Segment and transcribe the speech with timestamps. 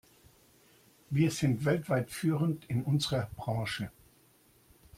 [1.11, 3.91] Wir sind weltweit führend in unserer Branche.